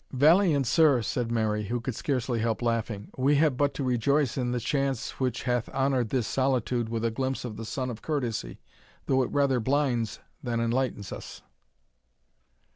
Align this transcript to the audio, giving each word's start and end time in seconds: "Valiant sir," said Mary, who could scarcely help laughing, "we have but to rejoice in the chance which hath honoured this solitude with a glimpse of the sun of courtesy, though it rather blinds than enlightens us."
"Valiant 0.11 0.65
sir," 0.65 1.03
said 1.03 1.31
Mary, 1.31 1.65
who 1.65 1.79
could 1.79 1.93
scarcely 1.93 2.39
help 2.39 2.63
laughing, 2.63 3.11
"we 3.19 3.35
have 3.35 3.55
but 3.55 3.75
to 3.75 3.83
rejoice 3.83 4.35
in 4.35 4.51
the 4.51 4.59
chance 4.59 5.11
which 5.19 5.43
hath 5.43 5.69
honoured 5.69 6.09
this 6.09 6.25
solitude 6.25 6.89
with 6.89 7.05
a 7.05 7.11
glimpse 7.11 7.45
of 7.45 7.55
the 7.55 7.65
sun 7.65 7.87
of 7.91 8.01
courtesy, 8.01 8.59
though 9.05 9.21
it 9.21 9.29
rather 9.29 9.59
blinds 9.59 10.19
than 10.41 10.59
enlightens 10.59 11.11
us." 11.11 11.43